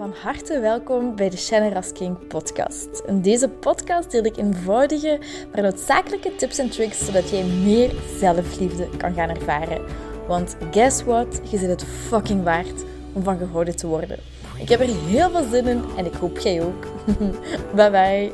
Van 0.00 0.12
harte 0.12 0.60
welkom 0.60 1.16
bij 1.16 1.30
de 1.30 1.36
Shannon 1.36 1.92
King 1.92 2.26
podcast. 2.26 3.02
In 3.06 3.22
deze 3.22 3.48
podcast 3.48 4.10
deel 4.10 4.24
ik 4.24 4.36
eenvoudige, 4.36 5.18
maar 5.52 5.62
noodzakelijke 5.62 6.36
tips 6.36 6.58
en 6.58 6.70
tricks 6.70 7.04
zodat 7.04 7.30
jij 7.30 7.44
meer 7.44 7.94
zelfliefde 8.18 8.88
kan 8.96 9.14
gaan 9.14 9.28
ervaren. 9.28 9.84
Want 10.26 10.56
guess 10.70 11.02
what? 11.02 11.40
Je 11.50 11.58
zit 11.58 11.68
het 11.68 11.84
fucking 11.84 12.42
waard 12.42 12.84
om 13.12 13.22
van 13.22 13.38
gehouden 13.38 13.76
te 13.76 13.86
worden. 13.86 14.18
Ik 14.58 14.68
heb 14.68 14.80
er 14.80 15.04
heel 15.06 15.30
veel 15.30 15.48
zin 15.50 15.66
in 15.66 15.82
en 15.96 16.06
ik 16.06 16.14
hoop 16.14 16.38
jij 16.38 16.62
ook. 16.62 16.86
bye 17.76 17.90
bye. 17.90 18.32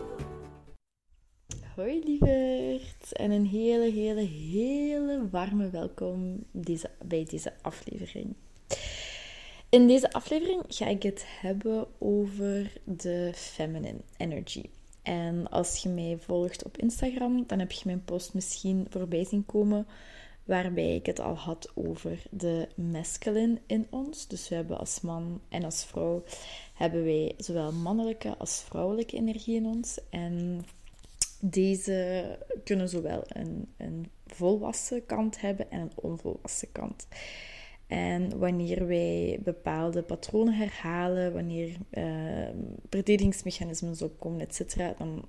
Hoi 1.74 2.02
lieverd 2.04 3.12
en 3.12 3.30
een 3.30 3.46
hele, 3.46 3.90
hele, 3.90 4.20
hele 4.20 5.28
warme 5.30 5.70
welkom 5.70 6.44
deze, 6.52 6.90
bij 7.04 7.26
deze 7.30 7.52
aflevering. 7.62 8.34
In 9.76 9.86
deze 9.86 10.12
aflevering 10.12 10.62
ga 10.68 10.86
ik 10.86 11.02
het 11.02 11.24
hebben 11.26 11.86
over 11.98 12.72
de 12.84 13.32
feminine 13.34 14.00
energy. 14.16 14.64
En 15.02 15.50
als 15.50 15.82
je 15.82 15.88
mij 15.88 16.18
volgt 16.20 16.64
op 16.64 16.76
Instagram, 16.76 17.44
dan 17.46 17.58
heb 17.58 17.72
je 17.72 17.82
mijn 17.84 18.04
post 18.04 18.34
misschien 18.34 18.86
voorbij 18.90 19.24
zien 19.24 19.46
komen, 19.46 19.86
waarbij 20.44 20.94
ik 20.94 21.06
het 21.06 21.20
al 21.20 21.34
had 21.34 21.72
over 21.74 22.22
de 22.30 22.68
masculine 22.74 23.60
in 23.66 23.86
ons. 23.90 24.26
Dus 24.26 24.48
we 24.48 24.54
hebben 24.54 24.78
als 24.78 25.00
man 25.00 25.40
en 25.48 25.64
als 25.64 25.84
vrouw 25.84 26.22
hebben 26.74 27.04
wij 27.04 27.34
zowel 27.36 27.72
mannelijke 27.72 28.36
als 28.38 28.62
vrouwelijke 28.62 29.16
energie 29.16 29.56
in 29.56 29.66
ons. 29.66 29.98
En 30.10 30.64
deze 31.40 32.24
kunnen 32.64 32.88
zowel 32.88 33.22
een, 33.26 33.72
een 33.76 34.10
volwassen 34.26 35.06
kant 35.06 35.40
hebben 35.40 35.70
en 35.70 35.80
een 35.80 35.92
onvolwassen 35.94 36.72
kant. 36.72 37.06
En 37.86 38.38
wanneer 38.38 38.86
wij 38.86 39.40
bepaalde 39.44 40.02
patronen 40.02 40.54
herhalen, 40.54 41.32
wanneer 41.32 41.76
uh, 41.90 42.48
verdedigingsmechanismen 42.90 44.02
opkomen, 44.02 44.40
etc., 44.40 44.74
dan, 44.98 45.24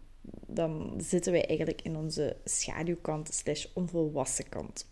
dan 0.47 0.93
zitten 0.97 1.31
wij 1.31 1.45
eigenlijk 1.45 1.81
in 1.81 1.95
onze 1.95 2.35
schaduwkant 2.43 3.33
slash 3.33 3.65
onvolwassen 3.73 4.49
kant. 4.49 4.87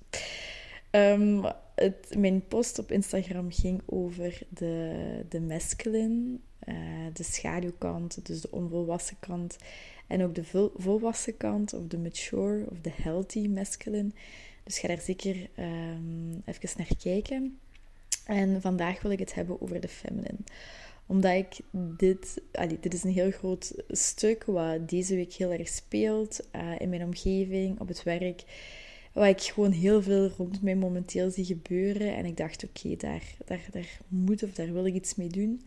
Het, 1.75 2.15
mijn 2.17 2.47
post 2.47 2.79
op 2.79 2.91
Instagram 2.91 3.51
ging 3.51 3.81
over 3.85 4.41
de, 4.49 5.25
de 5.29 5.41
masculine, 5.41 6.37
uh, 6.67 6.75
de 7.13 7.23
schaduwkant, 7.23 8.25
dus 8.25 8.41
de 8.41 8.51
onvolwassen 8.51 9.17
kant. 9.19 9.57
En 10.07 10.23
ook 10.23 10.35
de 10.35 10.69
volwassen 10.77 11.37
kant, 11.37 11.73
of 11.73 11.87
de 11.87 11.97
mature, 11.97 12.65
of 12.71 12.79
de 12.81 12.91
healthy 12.93 13.47
masculine. 13.47 14.11
Dus 14.63 14.79
ga 14.79 14.87
daar 14.87 15.01
zeker 15.01 15.49
um, 15.59 16.41
even 16.45 16.69
naar 16.77 16.95
kijken. 17.03 17.59
En 18.25 18.61
vandaag 18.61 19.01
wil 19.01 19.11
ik 19.11 19.19
het 19.19 19.33
hebben 19.33 19.61
over 19.61 19.79
de 19.79 19.87
feminine. 19.87 20.37
Omdat 21.05 21.33
ik 21.33 21.57
dit... 21.97 22.41
Dit 22.79 22.93
is 22.93 23.03
een 23.03 23.11
heel 23.11 23.31
groot 23.31 23.73
stuk 23.87 24.43
wat 24.43 24.89
deze 24.89 25.15
week 25.15 25.33
heel 25.33 25.51
erg 25.51 25.67
speelt. 25.67 26.47
Uh, 26.55 26.79
in 26.79 26.89
mijn 26.89 27.03
omgeving, 27.03 27.79
op 27.79 27.87
het 27.87 28.03
werk. 28.03 28.43
Wat 29.13 29.27
ik 29.27 29.41
gewoon 29.41 29.71
heel 29.71 30.01
veel 30.01 30.27
rond 30.27 30.61
mij 30.61 30.75
momenteel 30.75 31.31
zie 31.31 31.45
gebeuren. 31.45 32.15
En 32.15 32.25
ik 32.25 32.37
dacht, 32.37 32.63
oké, 32.63 32.95
daar, 32.95 33.23
daar, 33.45 33.65
daar 33.71 33.99
moet 34.07 34.43
of 34.43 34.53
daar 34.53 34.73
wil 34.73 34.85
ik 34.85 34.93
iets 34.93 35.15
mee 35.15 35.29
doen. 35.29 35.61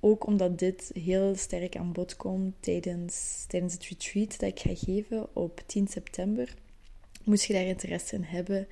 Ook 0.00 0.26
omdat 0.26 0.58
dit 0.58 0.90
heel 0.94 1.34
sterk 1.36 1.76
aan 1.76 1.92
bod 1.92 2.16
komt 2.16 2.54
tijdens, 2.60 3.44
tijdens 3.48 3.72
het 3.72 3.84
retreat 3.84 4.38
dat 4.38 4.50
ik 4.50 4.58
ga 4.58 4.70
geven 4.74 5.36
op 5.36 5.62
10 5.66 5.88
september. 5.88 6.54
Moest 7.24 7.44
je 7.44 7.52
daar 7.52 7.66
interesse 7.66 8.14
in 8.14 8.22
hebben. 8.22 8.66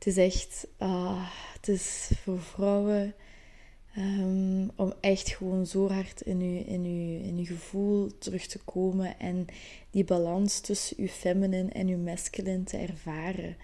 Het 0.00 0.08
is 0.08 0.16
echt, 0.16 0.66
uh, 0.82 1.28
het 1.52 1.68
is 1.68 2.10
voor 2.22 2.40
vrouwen 2.40 3.14
um, 3.96 4.70
om 4.76 4.92
echt 5.00 5.28
gewoon 5.28 5.66
zo 5.66 5.88
hard 5.88 6.20
in 6.20 6.40
je, 6.40 6.64
in, 6.64 6.84
in 7.24 7.46
gevoel 7.46 8.18
terug 8.18 8.46
te 8.46 8.58
komen 8.58 9.18
en 9.18 9.46
die 9.90 10.04
balans 10.04 10.60
tussen 10.60 10.96
uw 10.98 11.06
feminine 11.06 11.70
en 11.70 11.88
uw 11.88 11.98
masculine 11.98 12.62
te 12.62 12.76
ervaren. 12.76 13.56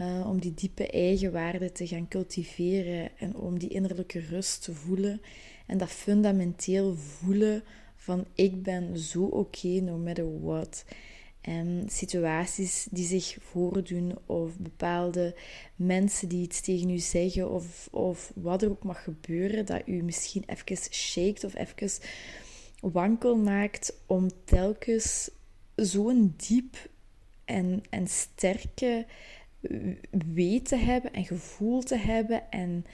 Uh, 0.00 0.28
om 0.28 0.40
die 0.40 0.54
diepe 0.54 0.90
eigenwaarde 0.90 1.72
te 1.72 1.86
gaan 1.86 2.08
cultiveren 2.08 3.10
en 3.18 3.36
om 3.36 3.58
die 3.58 3.68
innerlijke 3.68 4.20
rust 4.20 4.62
te 4.62 4.74
voelen 4.74 5.20
en 5.66 5.78
dat 5.78 5.90
fundamenteel 5.90 6.94
voelen 6.94 7.62
van 7.96 8.24
ik 8.34 8.62
ben 8.62 8.98
zo 8.98 9.24
oké 9.24 9.68
no 9.68 9.96
matter 9.96 10.40
what. 10.40 10.84
En 11.46 11.84
situaties 11.88 12.86
die 12.90 13.06
zich 13.06 13.36
voordoen 13.40 14.18
of 14.26 14.58
bepaalde 14.58 15.34
mensen 15.76 16.28
die 16.28 16.42
iets 16.42 16.60
tegen 16.60 16.90
u 16.90 16.98
zeggen 16.98 17.50
of, 17.50 17.88
of 17.90 18.32
wat 18.34 18.62
er 18.62 18.70
ook 18.70 18.84
mag 18.84 19.02
gebeuren, 19.04 19.66
dat 19.66 19.82
u 19.86 20.02
misschien 20.02 20.44
even 20.46 20.76
shakt 20.76 21.44
of 21.44 21.54
even 21.54 22.02
wankel 22.80 23.36
maakt 23.36 24.00
om 24.06 24.28
telkens 24.44 25.30
zo'n 25.74 26.34
diep 26.36 26.76
en, 27.44 27.82
en 27.90 28.06
sterke 28.06 29.06
weet 30.34 30.68
te 30.68 30.76
hebben 30.76 31.12
en 31.12 31.24
gevoel 31.24 31.82
te 31.82 31.96
hebben 31.96 32.50
en 32.50 32.84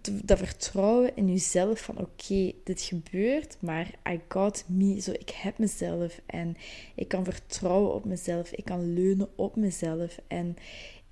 dat 0.00 0.38
vertrouwen 0.38 1.16
in 1.16 1.28
jezelf 1.28 1.80
van 1.80 1.98
oké, 1.98 2.52
dit 2.64 2.80
gebeurt, 2.80 3.56
maar 3.60 3.90
I 4.08 4.20
got 4.28 4.64
me, 4.66 5.00
zo 5.00 5.10
ik 5.10 5.30
heb 5.30 5.58
mezelf 5.58 6.20
en 6.26 6.56
ik 6.94 7.08
kan 7.08 7.24
vertrouwen 7.24 7.94
op 7.94 8.04
mezelf, 8.04 8.52
ik 8.52 8.64
kan 8.64 8.92
leunen 8.92 9.28
op 9.36 9.56
mezelf 9.56 10.20
en 10.26 10.56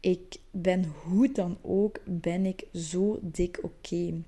ik 0.00 0.36
ben 0.50 0.84
hoe 0.84 1.32
dan 1.32 1.58
ook, 1.62 2.00
ben 2.04 2.46
ik 2.46 2.64
zo 2.74 3.18
dik 3.22 3.58
oké. 3.62 4.22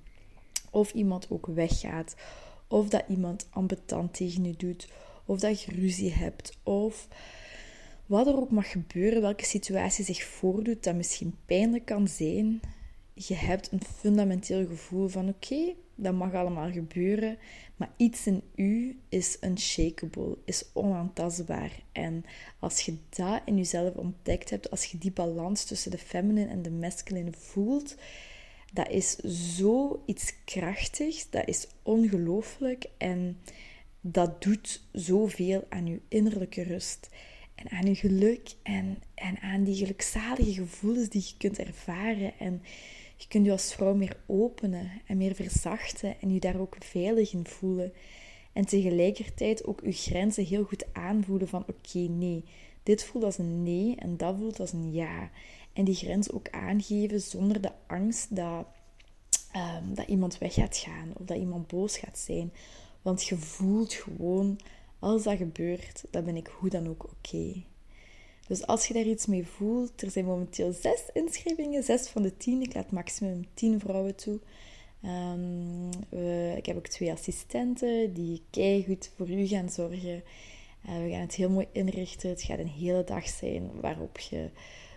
Of 0.70 0.92
iemand 0.92 1.26
ook 1.30 1.46
weggaat, 1.46 2.14
of 2.68 2.88
dat 2.88 3.04
iemand 3.08 3.46
ambetant 3.50 4.14
tegen 4.14 4.44
je 4.44 4.54
doet, 4.56 4.88
of 5.24 5.41
dat 5.41 5.62
je 5.62 5.72
ruzie 5.72 6.12
hebt, 6.12 6.58
of 6.62 7.08
wat 8.06 8.26
er 8.26 8.36
ook 8.36 8.50
mag 8.50 8.70
gebeuren, 8.70 9.22
welke 9.22 9.44
situatie 9.44 10.04
zich 10.04 10.24
voordoet 10.24 10.84
dat 10.84 10.94
misschien 10.94 11.36
pijnlijk 11.46 11.84
kan 11.84 12.08
zijn, 12.08 12.60
je 13.14 13.34
hebt 13.34 13.72
een 13.72 13.82
fundamenteel 13.96 14.66
gevoel 14.66 15.08
van 15.08 15.28
oké, 15.28 15.74
dat 15.94 16.14
mag 16.14 16.34
allemaal 16.34 16.70
gebeuren, 16.70 17.38
maar 17.76 17.90
iets 17.96 18.26
in 18.26 18.42
u 18.54 18.98
is 19.08 19.36
unshakable, 19.40 20.38
is 20.44 20.64
onaantastbaar. 20.72 21.82
En 21.92 22.24
als 22.58 22.80
je 22.80 22.96
dat 23.08 23.42
in 23.44 23.56
jezelf 23.56 23.94
ontdekt 23.94 24.50
hebt, 24.50 24.70
als 24.70 24.84
je 24.84 24.98
die 24.98 25.12
balans 25.12 25.64
tussen 25.64 25.90
de 25.90 25.98
feminine 25.98 26.50
en 26.50 26.62
de 26.62 26.70
masculine 26.70 27.32
voelt, 27.32 27.96
dat 28.72 28.88
is 28.88 29.16
zo 29.56 30.02
iets 30.06 30.34
krachtigs, 30.44 31.30
dat 31.30 31.48
is 31.48 31.66
ongelooflijk 31.82 32.86
en 32.98 33.38
dat 34.00 34.42
doet 34.42 34.82
zoveel 34.92 35.64
aan 35.68 35.86
je 35.86 36.00
innerlijke 36.08 36.62
rust 36.62 37.08
en 37.54 37.70
aan 37.70 37.86
je 37.86 37.94
geluk 37.94 38.54
en, 38.62 38.98
en 39.14 39.38
aan 39.40 39.64
die 39.64 39.74
gelukzalige 39.74 40.52
gevoelens 40.52 41.08
die 41.08 41.24
je 41.26 41.34
kunt 41.38 41.58
ervaren. 41.58 42.38
En 42.38 42.62
je 43.22 43.28
kunt 43.28 43.44
je 43.44 43.53
als 43.53 43.75
vrouw 43.75 43.94
meer 43.94 44.16
openen 44.27 44.91
en 45.06 45.16
meer 45.16 45.34
verzachten 45.34 46.21
en 46.21 46.33
je 46.33 46.41
daar 46.41 46.60
ook 46.60 46.77
veilig 46.78 47.33
in 47.33 47.47
voelen. 47.47 47.93
En 48.53 48.66
tegelijkertijd 48.66 49.65
ook 49.65 49.81
je 49.84 49.93
grenzen 49.93 50.44
heel 50.44 50.65
goed 50.65 50.87
aanvoelen 50.93 51.49
van 51.49 51.65
oké, 51.66 51.99
nee, 51.99 52.44
dit 52.83 53.05
voelt 53.05 53.25
als 53.25 53.38
een 53.38 53.62
nee 53.62 53.97
en 53.97 54.16
dat 54.16 54.37
voelt 54.38 54.60
als 54.60 54.72
een 54.72 54.93
ja. 54.93 55.31
En 55.72 55.84
die 55.84 55.94
grens 55.94 56.31
ook 56.31 56.50
aangeven 56.50 57.21
zonder 57.21 57.60
de 57.60 57.72
angst 57.87 58.37
dat, 58.37 58.66
um, 59.56 59.94
dat 59.94 60.09
iemand 60.09 60.39
weg 60.39 60.54
gaat 60.54 60.77
gaan 60.77 61.12
of 61.19 61.27
dat 61.27 61.39
iemand 61.39 61.66
boos 61.66 61.99
gaat 61.99 62.19
zijn. 62.19 62.53
Want 63.03 63.25
je 63.25 63.37
voelt 63.37 63.93
gewoon, 63.93 64.60
als 64.99 65.22
dat 65.22 65.37
gebeurt, 65.37 66.04
dan 66.10 66.25
ben 66.25 66.37
ik 66.37 66.47
hoe 66.47 66.71
dan 66.71 66.89
ook 66.89 67.04
oké. 67.04 67.62
Dus 68.47 68.66
als 68.66 68.86
je 68.86 68.94
daar 68.94 69.04
iets 69.04 69.26
mee 69.26 69.47
voelt, 69.47 70.03
er 70.03 70.10
zijn 70.10 70.25
momenteel 70.25 70.72
zes 70.72 71.03
inschrijvingen, 71.12 71.82
zes 71.82 72.08
van 72.08 72.22
de 72.22 72.36
tien. 72.36 72.62
Ik 72.62 72.75
laat 72.75 72.91
maximum 72.91 73.44
tien 73.54 73.80
vrouwen 73.80 74.14
toe. 74.14 74.38
Um, 75.04 75.88
ik 76.56 76.66
heb 76.66 76.76
ook 76.76 76.86
twee 76.86 77.12
assistenten 77.12 78.12
die 78.12 78.42
goed 78.86 79.10
voor 79.16 79.30
u 79.30 79.47
gaan 79.47 79.68
zorgen. 79.68 80.22
Uh, 80.89 81.03
we 81.03 81.10
gaan 81.10 81.21
het 81.21 81.34
heel 81.34 81.50
mooi 81.50 81.66
inrichten. 81.72 82.30
Het 82.30 82.42
gaat 82.42 82.59
een 82.59 82.68
hele 82.68 83.04
dag 83.04 83.28
zijn 83.28 83.71
waarop 83.80 84.18
je 84.18 84.50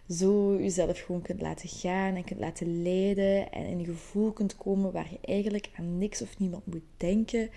zo 0.10 0.58
jezelf 0.60 1.00
gewoon 1.00 1.22
kunt 1.22 1.42
laten 1.42 1.70
gaan 1.70 2.16
en 2.16 2.24
kunt 2.24 2.40
laten 2.40 2.82
leiden. 2.84 3.52
En 3.52 3.66
in 3.66 3.80
een 3.80 3.86
gevoel 3.86 4.32
kunt 4.32 4.58
komen 4.58 4.92
waar 4.92 5.12
je 5.12 5.20
eigenlijk 5.22 5.70
aan 5.78 5.98
niks 5.98 6.22
of 6.22 6.40
niemand 6.40 6.66
moet 6.66 6.86
denken. 6.98 7.50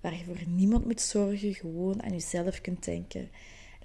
Waar 0.00 0.16
je 0.16 0.24
voor 0.24 0.42
niemand 0.46 0.84
moet 0.84 1.00
zorgen, 1.00 1.54
gewoon 1.54 2.02
aan 2.02 2.12
jezelf 2.12 2.60
kunt 2.60 2.84
denken 2.84 3.28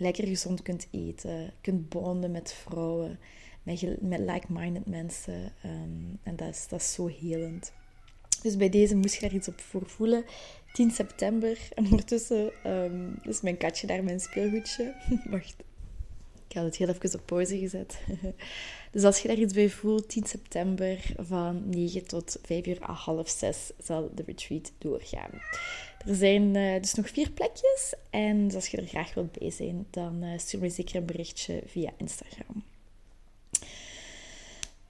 lekker 0.01 0.27
gezond 0.27 0.62
kunt 0.62 0.88
eten, 0.92 1.53
kunt 1.62 1.89
bonden 1.89 2.31
met 2.31 2.53
vrouwen, 2.53 3.19
met, 3.63 4.01
met 4.01 4.19
like-minded 4.19 4.86
mensen. 4.86 5.53
Ehm, 5.63 6.15
en 6.24 6.36
dat 6.36 6.50
is, 6.50 6.68
dat 6.68 6.80
is 6.80 6.94
zo 6.94 7.07
helend. 7.07 7.74
Dus 8.42 8.57
bij 8.57 8.69
deze 8.69 8.95
moest 8.95 9.13
je 9.13 9.21
daar 9.21 9.33
iets 9.33 9.48
op 9.48 9.59
voor 9.59 9.89
voelen. 9.89 10.25
10 10.74 10.92
september. 10.92 11.57
En 11.74 11.83
ondertussen 11.83 12.51
um, 12.71 13.19
is 13.24 13.42
mijn 13.42 13.57
katje 13.57 13.88
daar 13.88 14.03
mijn 14.03 14.19
speelgoedje. 14.19 14.95
Wacht. 15.30 15.56
Ik 16.51 16.57
had 16.57 16.65
het 16.65 16.75
heel 16.75 16.88
even 16.88 17.19
op 17.19 17.25
pauze 17.25 17.57
gezet. 17.57 18.00
dus 18.92 19.03
als 19.03 19.19
je 19.19 19.27
daar 19.27 19.38
iets 19.38 19.53
bij 19.53 19.69
voelt, 19.69 20.09
10 20.09 20.25
september 20.25 21.13
van 21.18 21.69
9 21.69 22.07
tot 22.07 22.38
5 22.44 22.65
uur 22.65 22.83
à 22.89 22.94
half 22.94 23.30
6 23.30 23.71
zal 23.83 24.12
de 24.15 24.24
retreat 24.25 24.71
doorgaan. 24.77 25.30
Er 26.07 26.15
zijn 26.15 26.56
uh, 26.56 26.81
dus 26.81 26.94
nog 26.94 27.09
vier 27.09 27.31
plekjes. 27.31 27.94
En 28.09 28.45
dus 28.45 28.56
als 28.56 28.68
je 28.68 28.77
er 28.77 28.88
graag 28.88 29.13
wilt 29.13 29.39
bij 29.39 29.51
zijn, 29.51 29.88
dan 29.89 30.24
uh, 30.24 30.38
stuur 30.38 30.59
me 30.59 30.69
zeker 30.69 30.95
een 30.95 31.06
berichtje 31.06 31.63
via 31.65 31.89
Instagram. 31.98 32.63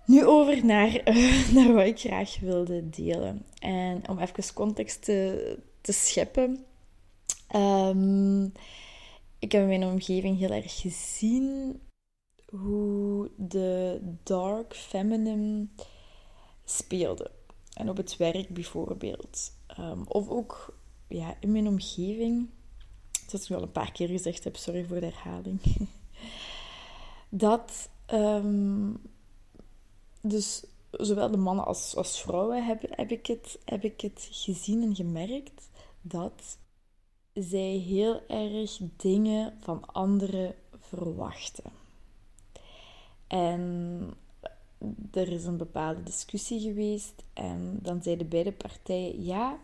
Nu 0.05 0.25
over 0.25 0.65
naar, 0.65 1.09
uh, 1.09 1.53
naar 1.55 1.73
wat 1.73 1.85
ik 1.85 1.99
graag 1.99 2.39
wilde 2.39 2.89
delen. 2.89 3.45
En 3.59 4.09
om 4.09 4.19
even 4.19 4.53
context 4.53 5.03
te, 5.03 5.57
te 5.81 5.91
scheppen. 5.91 6.65
Um, 7.55 8.51
ik 9.41 9.51
heb 9.51 9.61
in 9.61 9.67
mijn 9.67 9.83
omgeving 9.83 10.37
heel 10.37 10.51
erg 10.51 10.81
gezien 10.81 11.79
hoe 12.49 13.31
de 13.37 14.01
dark 14.23 14.75
feminine 14.75 15.67
speelde. 16.65 17.31
En 17.73 17.89
op 17.89 17.97
het 17.97 18.17
werk 18.17 18.49
bijvoorbeeld. 18.49 19.51
Um, 19.79 20.03
of 20.07 20.29
ook 20.29 20.77
ja, 21.07 21.37
in 21.39 21.51
mijn 21.51 21.67
omgeving. 21.67 22.49
Zoals 23.27 23.49
ik 23.49 23.55
al 23.55 23.61
een 23.61 23.71
paar 23.71 23.91
keer 23.91 24.07
gezegd 24.07 24.43
heb, 24.43 24.55
sorry 24.55 24.85
voor 24.85 24.99
de 24.99 25.05
herhaling. 25.05 25.61
dat 27.29 27.89
um, 28.13 29.01
dus 30.21 30.63
zowel 30.91 31.31
de 31.31 31.37
mannen 31.37 31.65
als, 31.65 31.95
als 31.95 32.21
vrouwen 32.21 32.65
heb, 32.65 32.83
heb, 32.89 33.11
ik 33.11 33.25
het, 33.25 33.59
heb 33.65 33.83
ik 33.83 34.01
het 34.01 34.27
gezien 34.31 34.83
en 34.83 34.95
gemerkt 34.95 35.69
dat 36.01 36.57
zij 37.33 37.83
heel 37.87 38.21
erg 38.27 38.79
dingen 38.95 39.53
van 39.59 39.85
anderen 39.85 40.55
verwachten. 40.79 41.71
En 43.27 44.13
er 45.11 45.31
is 45.31 45.45
een 45.45 45.57
bepaalde 45.57 46.03
discussie 46.03 46.59
geweest 46.59 47.23
en 47.33 47.79
dan 47.81 48.03
zeiden 48.03 48.29
beide 48.29 48.51
partijen: 48.51 49.23
ja, 49.23 49.59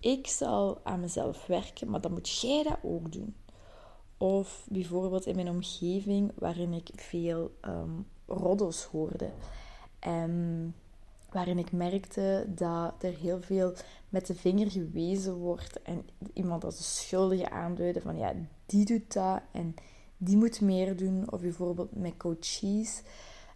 ik 0.00 0.26
zal 0.26 0.80
aan 0.84 1.00
mezelf 1.00 1.46
werken, 1.46 1.90
maar 1.90 2.00
dan 2.00 2.12
moet 2.12 2.40
jij 2.40 2.62
dat 2.62 2.78
ook 2.82 3.12
doen. 3.12 3.34
Of 4.18 4.66
bijvoorbeeld 4.70 5.26
in 5.26 5.34
mijn 5.34 5.50
omgeving, 5.50 6.32
waarin 6.34 6.72
ik 6.72 6.90
veel 6.94 7.50
um, 7.64 8.06
roddels 8.26 8.84
hoorde. 8.84 9.30
En 9.98 10.74
waarin 11.30 11.58
ik 11.58 11.72
merkte 11.72 12.46
dat 12.48 13.02
er 13.02 13.16
heel 13.16 13.42
veel 13.42 13.72
met 14.08 14.26
de 14.26 14.34
vinger 14.34 14.70
gewezen 14.70 15.34
wordt 15.34 15.82
en 15.82 16.08
iemand 16.32 16.64
als 16.64 16.76
de 16.76 16.82
schuldige 16.82 17.50
aanduiden 17.50 18.02
van 18.02 18.16
ja, 18.16 18.32
die 18.66 18.84
doet 18.84 19.12
dat 19.12 19.40
en 19.52 19.74
die 20.16 20.36
moet 20.36 20.60
meer 20.60 20.96
doen. 20.96 21.32
Of 21.32 21.40
bijvoorbeeld 21.40 21.96
met 21.96 22.16
coaches. 22.16 23.02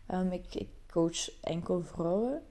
Um, 0.08 0.32
ik, 0.32 0.66
coach 0.90 1.40
enkel 1.40 1.82
vrouwen. 1.82 2.42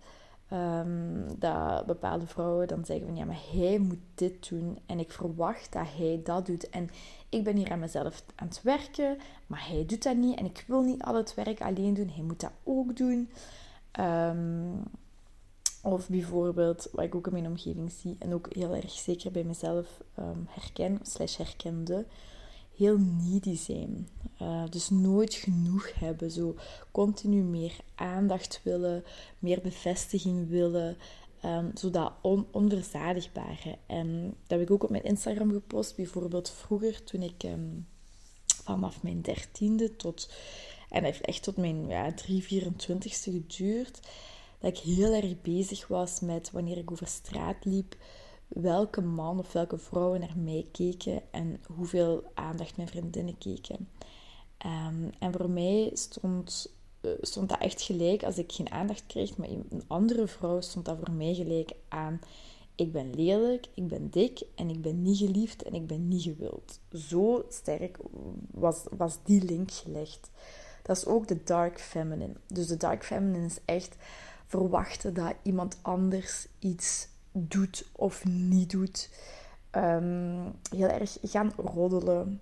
Um, 0.53 1.39
dat 1.39 1.85
bepaalde 1.85 2.27
vrouwen 2.27 2.67
dan 2.67 2.85
zeggen 2.85 3.05
van 3.05 3.15
ja, 3.15 3.25
maar 3.25 3.41
hij 3.51 3.79
moet 3.79 3.99
dit 4.15 4.49
doen 4.49 4.79
en 4.85 4.99
ik 4.99 5.11
verwacht 5.11 5.71
dat 5.73 5.87
hij 5.97 6.21
dat 6.23 6.45
doet. 6.45 6.69
En 6.69 6.89
ik 7.29 7.43
ben 7.43 7.55
hier 7.55 7.71
aan 7.71 7.79
mezelf 7.79 8.23
aan 8.35 8.47
het 8.47 8.61
werken, 8.61 9.17
maar 9.47 9.67
hij 9.67 9.85
doet 9.85 10.03
dat 10.03 10.15
niet 10.15 10.39
en 10.39 10.45
ik 10.45 10.63
wil 10.67 10.81
niet 10.81 11.03
al 11.03 11.15
het 11.15 11.33
werk 11.33 11.61
alleen 11.61 11.93
doen. 11.93 12.09
Hij 12.09 12.23
moet 12.23 12.39
dat 12.39 12.51
ook 12.63 12.97
doen. 12.97 13.29
Um, 13.99 14.83
of 15.83 16.09
bijvoorbeeld, 16.09 16.87
wat 16.91 17.05
ik 17.05 17.15
ook 17.15 17.27
in 17.27 17.33
mijn 17.33 17.47
omgeving 17.47 17.91
zie 17.91 18.15
en 18.19 18.33
ook 18.33 18.53
heel 18.53 18.75
erg 18.75 18.91
zeker 18.91 19.31
bij 19.31 19.43
mezelf 19.43 20.01
um, 20.19 20.47
herken, 20.47 20.99
slash 21.01 21.37
herkende, 21.37 22.05
heel 22.75 22.97
needy 22.97 23.55
zijn. 23.55 24.07
Uh, 24.41 24.63
dus 24.69 24.89
nooit 24.89 25.33
genoeg 25.33 25.93
hebben. 25.93 26.31
Zo 26.31 26.55
continu 26.91 27.41
meer 27.41 27.75
aandacht 27.95 28.61
willen, 28.63 29.03
meer 29.39 29.61
bevestiging 29.61 30.49
willen. 30.49 30.97
Um, 31.45 31.71
zo 31.77 31.89
dat 31.89 32.13
on 32.21 32.47
onverzadigbare. 32.51 33.77
En 33.85 34.23
dat 34.23 34.59
heb 34.59 34.61
ik 34.61 34.71
ook 34.71 34.83
op 34.83 34.89
mijn 34.89 35.03
Instagram 35.03 35.51
gepost. 35.51 35.95
Bijvoorbeeld 35.95 36.49
vroeger, 36.49 37.03
toen 37.03 37.21
ik 37.21 37.43
um, 37.43 37.87
vanaf 38.63 39.03
mijn 39.03 39.21
dertiende 39.21 39.95
tot... 39.95 40.31
En 40.89 41.03
heeft 41.03 41.21
echt 41.21 41.43
tot 41.43 41.57
mijn 41.57 41.87
ja, 41.87 42.13
3, 42.13 42.43
24ste 42.43 43.31
geduurd 43.31 43.99
dat 44.59 44.77
ik 44.77 44.83
heel 44.83 45.13
erg 45.13 45.41
bezig 45.41 45.87
was 45.87 46.19
met 46.19 46.51
wanneer 46.51 46.77
ik 46.77 46.91
over 46.91 47.07
straat 47.07 47.65
liep, 47.65 47.95
welke 48.47 49.01
man 49.01 49.39
of 49.39 49.53
welke 49.53 49.77
vrouwen 49.77 50.19
naar 50.19 50.37
mij 50.37 50.67
keken 50.71 51.21
en 51.31 51.61
hoeveel 51.75 52.23
aandacht 52.33 52.77
mijn 52.77 52.89
vriendinnen 52.89 53.37
keken. 53.37 53.89
Um, 54.65 55.09
en 55.19 55.33
voor 55.33 55.49
mij 55.49 55.91
stond, 55.93 56.73
uh, 57.01 57.11
stond 57.21 57.49
dat 57.49 57.59
echt 57.59 57.81
gelijk 57.81 58.23
als 58.23 58.37
ik 58.37 58.51
geen 58.51 58.71
aandacht 58.71 59.03
kreeg, 59.07 59.37
maar 59.37 59.49
een 59.49 59.83
andere 59.87 60.27
vrouw 60.27 60.61
stond 60.61 60.85
dat 60.85 60.97
voor 61.03 61.13
mij 61.13 61.33
gelijk 61.33 61.71
aan. 61.87 62.19
Ik 62.75 62.91
ben 62.91 63.15
lelijk, 63.15 63.67
ik 63.73 63.87
ben 63.87 64.09
dik 64.09 64.41
en 64.55 64.69
ik 64.69 64.81
ben 64.81 65.01
niet 65.01 65.17
geliefd 65.17 65.63
en 65.63 65.73
ik 65.73 65.87
ben 65.87 66.07
niet 66.07 66.21
gewild. 66.21 66.79
Zo 66.91 67.45
sterk 67.49 67.97
was, 68.51 68.83
was 68.97 69.17
die 69.23 69.43
link 69.43 69.71
gelegd. 69.71 70.29
Dat 70.83 70.97
is 70.97 71.05
ook 71.05 71.27
de 71.27 71.43
dark 71.43 71.79
feminine. 71.79 72.33
Dus 72.47 72.67
de 72.67 72.77
dark 72.77 73.05
feminine 73.05 73.45
is 73.45 73.59
echt 73.65 73.95
verwachten 74.49 75.13
dat 75.13 75.33
iemand 75.43 75.77
anders 75.81 76.47
iets 76.59 77.07
doet 77.31 77.89
of 77.91 78.25
niet 78.25 78.69
doet. 78.69 79.09
Um, 79.71 80.53
heel 80.75 80.87
erg 80.87 81.17
gaan 81.21 81.53
roddelen. 81.57 82.41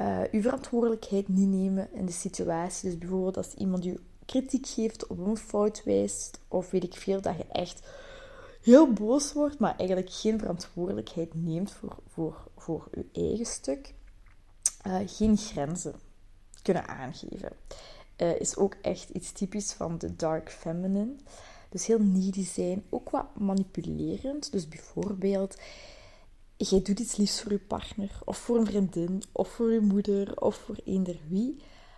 Uh, 0.00 0.20
uw 0.30 0.42
verantwoordelijkheid 0.42 1.28
niet 1.28 1.48
nemen 1.48 1.88
in 1.92 2.06
de 2.06 2.12
situatie. 2.12 2.90
Dus 2.90 2.98
bijvoorbeeld 2.98 3.36
als 3.36 3.54
iemand 3.54 3.84
u 3.84 3.98
kritiek 4.26 4.66
geeft 4.66 5.06
of 5.06 5.18
een 5.18 5.36
fout 5.36 5.82
wijst, 5.84 6.40
of 6.48 6.70
weet 6.70 6.84
ik 6.84 6.94
veel, 6.94 7.20
dat 7.20 7.36
je 7.36 7.46
echt 7.52 7.88
heel 8.62 8.92
boos 8.92 9.32
wordt, 9.32 9.58
maar 9.58 9.76
eigenlijk 9.76 10.10
geen 10.10 10.38
verantwoordelijkheid 10.38 11.34
neemt 11.34 11.72
voor, 11.72 11.96
voor, 12.08 12.48
voor 12.56 12.88
uw 12.90 13.04
eigen 13.12 13.46
stuk. 13.46 13.94
Uh, 14.86 14.98
geen 15.06 15.36
grenzen 15.36 15.94
kunnen 16.62 16.88
aangeven. 16.88 17.52
Uh, 18.16 18.40
is 18.40 18.56
ook 18.56 18.76
echt 18.82 19.08
iets 19.08 19.32
typisch 19.32 19.72
van 19.72 19.98
de 19.98 20.16
dark 20.16 20.50
feminine. 20.50 21.14
Dus 21.68 21.86
heel 21.86 22.00
needy 22.00 22.44
zijn, 22.44 22.84
ook 22.90 23.10
wat 23.10 23.26
manipulerend. 23.38 24.52
Dus 24.52 24.68
bijvoorbeeld, 24.68 25.56
jij 26.56 26.82
doet 26.82 27.00
iets 27.00 27.16
liefs 27.16 27.42
voor 27.42 27.52
je 27.52 27.58
partner, 27.58 28.18
of 28.24 28.36
voor 28.38 28.56
een 28.56 28.66
vriendin, 28.66 29.22
of 29.32 29.48
voor 29.48 29.72
je 29.72 29.80
moeder, 29.80 30.40
of 30.40 30.56
voor 30.56 30.76
eender 30.84 31.18
wie, 31.28 31.56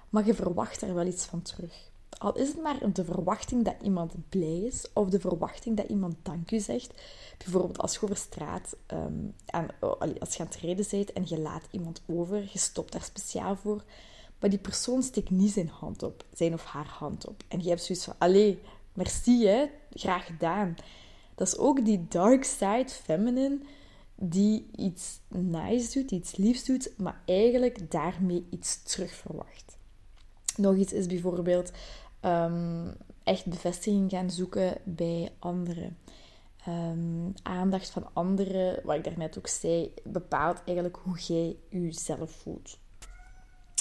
maar 0.09 0.27
je 0.27 0.35
verwacht 0.35 0.83
er 0.83 0.95
wel 0.95 1.07
iets 1.07 1.25
van 1.25 1.43
terug. 1.43 1.91
Al 2.19 2.37
is 2.37 2.49
het 2.49 2.63
maar 2.63 2.93
de 2.93 3.05
verwachting 3.05 3.65
dat 3.65 3.75
iemand 3.83 4.15
blij 4.29 4.59
is, 4.59 4.87
of 4.93 5.09
de 5.09 5.21
verwachting 5.21 5.77
dat 5.77 5.89
iemand 5.89 6.17
dank 6.23 6.51
u 6.51 6.61
zegt. 6.61 7.03
Bijvoorbeeld 7.39 7.79
als 7.79 7.95
je 7.95 8.03
over 8.03 8.17
straat, 8.17 8.77
um, 8.93 9.35
als 10.19 10.35
je 10.35 10.41
aan 10.41 10.47
het 10.47 10.57
rijden 10.57 10.87
bent 10.91 11.13
en 11.13 11.25
je 11.27 11.39
laat 11.39 11.65
iemand 11.71 12.03
over, 12.07 12.49
je 12.53 12.59
stopt 12.59 12.93
daar 12.93 13.03
speciaal 13.03 13.57
voor 13.57 13.85
maar 14.41 14.51
die 14.51 14.59
persoon 14.59 15.03
steekt 15.03 15.31
niet 15.31 15.53
zijn 15.53 15.69
hand 15.69 16.03
op, 16.03 16.25
zijn 16.33 16.53
of 16.53 16.65
haar 16.65 16.89
hand 16.89 17.27
op. 17.27 17.43
En 17.49 17.63
je 17.63 17.69
hebt 17.69 17.83
zoiets 17.83 18.05
van, 18.05 18.15
allee, 18.19 18.63
merci 18.93 19.47
hè, 19.47 19.67
graag 19.91 20.27
gedaan. 20.27 20.77
Dat 21.35 21.47
is 21.47 21.57
ook 21.57 21.85
die 21.85 22.07
dark 22.09 22.45
side 22.45 22.89
feminine 22.89 23.59
die 24.15 24.67
iets 24.77 25.21
nice 25.29 25.99
doet, 25.99 26.11
iets 26.11 26.37
liefs 26.37 26.65
doet, 26.65 26.93
maar 26.97 27.23
eigenlijk 27.25 27.91
daarmee 27.91 28.47
iets 28.51 28.83
terug 28.83 29.13
verwacht. 29.13 29.77
Nog 30.57 30.77
iets 30.77 30.93
is 30.93 31.07
bijvoorbeeld 31.07 31.73
um, 32.23 32.95
echt 33.23 33.47
bevestiging 33.47 34.11
gaan 34.11 34.31
zoeken 34.31 34.79
bij 34.85 35.33
anderen. 35.39 35.99
Um, 36.69 37.33
aandacht 37.43 37.91
van 37.91 38.11
anderen, 38.13 38.81
wat 38.85 38.97
ik 38.97 39.05
daarnet 39.05 39.39
ook 39.39 39.47
zei, 39.47 39.95
bepaalt 40.05 40.63
eigenlijk 40.65 40.99
hoe 41.03 41.19
jij 41.19 41.57
jezelf 41.69 42.31
voelt. 42.31 42.79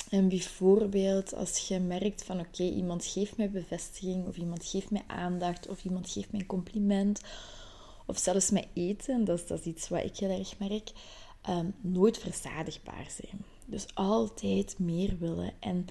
En 0.10 0.30
bijvoorbeeld 0.30 1.34
als 1.34 1.68
je 1.68 1.80
merkt 1.80 2.24
van 2.24 2.40
oké, 2.40 2.64
iemand 2.64 3.06
geeft 3.06 3.38
mij 3.38 3.50
bevestiging 3.50 4.28
of 4.28 4.38
iemand 4.38 4.66
geeft 4.66 4.92
mij 4.92 5.04
aandacht 5.08 5.68
of 5.68 5.84
iemand 5.84 6.10
geeft 6.10 6.32
mij 6.32 6.40
een 6.40 6.48
compliment 6.48 7.22
of 8.06 8.18
zelfs 8.18 8.50
mij 8.50 8.68
eten, 8.74 9.26
dat 9.26 9.40
is, 9.40 9.48
dat 9.48 9.66
iets 9.66 9.90
wat 9.90 10.04
ik 10.04 10.18
heel 10.18 10.40
erg 10.40 10.58
merk, 10.60 10.92
um, 11.50 11.74
nooit 11.82 12.18
verzadigbaar 12.18 13.08
zijn. 13.10 13.42
Dus 13.66 13.86
altijd 13.94 14.80
meer 14.80 15.18
willen 15.20 15.54
en 15.60 15.86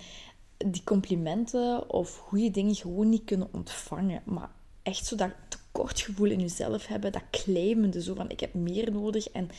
die 0.56 0.84
complimenten 0.84 1.90
of 1.90 2.16
goede 2.16 2.50
dingen 2.50 2.74
gewoon 2.74 3.08
niet 3.08 3.24
kunnen 3.24 3.48
ontvangen, 3.52 4.22
maar 4.24 4.50
echt 4.82 5.06
zo 5.06 5.16
dat 5.16 5.30
tekortgevoel 5.48 6.30
in 6.30 6.40
jezelf 6.40 6.86
hebben, 6.86 7.12
dat 7.12 7.30
claimende, 7.30 8.02
zo 8.02 8.14
van 8.14 8.30
ik 8.30 8.40
heb 8.40 8.54
meer 8.54 8.92
nodig 8.92 9.28
en 9.28 9.50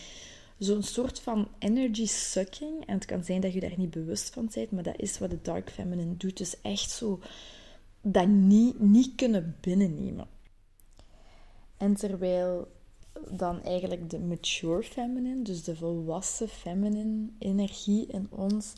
zo'n 0.57 0.83
soort 0.83 1.19
van 1.19 1.47
energy 1.59 2.05
sucking. 2.05 2.85
En 2.85 2.93
het 2.93 3.05
kan 3.05 3.23
zijn 3.23 3.41
dat 3.41 3.53
je 3.53 3.59
daar 3.59 3.77
niet 3.77 3.89
bewust 3.89 4.33
van 4.33 4.49
bent, 4.53 4.71
maar 4.71 4.83
dat 4.83 4.97
is 4.99 5.19
wat 5.19 5.29
de 5.29 5.41
dark 5.41 5.71
feminine 5.71 6.17
doet. 6.17 6.37
Dus 6.37 6.61
echt 6.61 6.89
zo 6.89 7.19
dat 8.01 8.27
niet, 8.27 8.79
niet 8.79 9.15
kunnen 9.15 9.55
binnennemen. 9.61 10.27
En 11.77 11.95
terwijl 11.95 12.67
dan 13.31 13.63
eigenlijk 13.63 14.09
de 14.09 14.19
mature 14.19 14.83
feminine, 14.83 15.41
dus 15.41 15.63
de 15.63 15.75
volwassen 15.75 16.49
feminine 16.49 17.29
energie 17.39 18.07
in 18.07 18.27
ons, 18.29 18.73